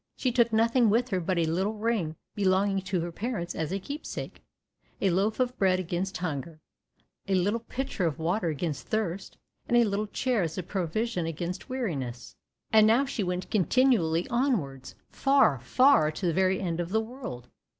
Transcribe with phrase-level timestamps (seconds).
[0.17, 3.77] She took nothing with her but a little ring belonging to her parents as a
[3.77, 4.41] keepsake,
[4.99, 6.59] a loaf of bread against hunger,
[7.27, 9.37] a little pitcher of water against thirst,
[9.67, 12.35] and a little chair as a provision against weariness.
[12.73, 17.49] And now she went continually onwards, far, far to the very end of the world.